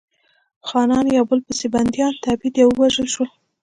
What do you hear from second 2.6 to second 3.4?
یا ووژل شول.